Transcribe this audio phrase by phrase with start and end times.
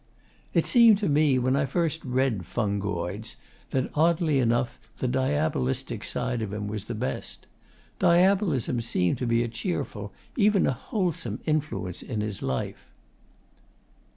[0.51, 3.35] It seemed to me, when first I read 'Fungoids,'
[3.69, 7.45] that, oddly enough, the Diabolistic side of him was the best.
[7.99, 12.89] Diabolism seemed to be a cheerful, even a wholesome, influence in his life.